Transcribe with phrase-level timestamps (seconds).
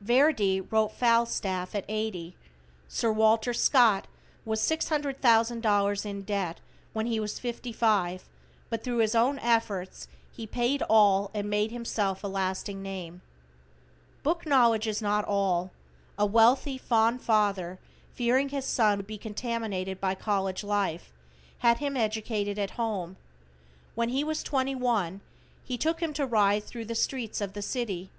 [0.00, 2.36] Verdi wrote "Falstaff" at eighty.
[2.86, 4.06] Sir Walter Scott
[4.44, 6.60] was $600,000 in debt
[6.92, 8.28] when he was fifty five,
[8.68, 13.20] but thru his own efforts he paid all and made himself a lasting name.
[14.22, 15.72] Book knowledge is not all.
[16.16, 17.80] A wealthy, fond father,
[18.12, 21.12] fearing his son would be contaminated by college life,
[21.58, 23.16] had him educated at home.
[23.96, 25.20] When he was twenty one,
[25.64, 28.12] he took him to ride thru the streets of the city.